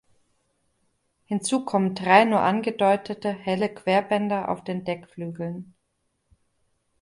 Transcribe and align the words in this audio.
Hinzu 1.25 1.63
kommen 1.63 1.93
drei 1.93 2.25
nur 2.25 2.39
angedeutete, 2.39 3.29
helle 3.29 3.69
Querbänder 3.71 4.49
auf 4.49 4.63
den 4.63 4.83
Deckflügeln. 4.83 5.75